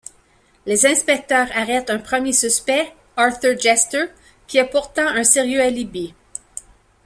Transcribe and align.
Les 0.65 0.87
inspecteurs 0.87 1.45
arrêtent 1.53 1.91
un 1.91 1.99
premier 1.99 2.31
suspect, 2.33 2.91
Arthur 3.17 3.55
Jester, 3.59 4.05
qui 4.47 4.57
a 4.57 4.65
pourtant 4.65 5.05
un 5.05 5.23
sérieux 5.23 5.61
alibi. 5.61 6.15